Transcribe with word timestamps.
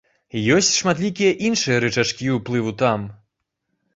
Ёсць 0.53 0.69
шматлікія 0.77 1.33
іншыя 1.49 1.77
рычажкі 1.85 2.31
ўплыву 2.37 2.75
там. 2.83 3.07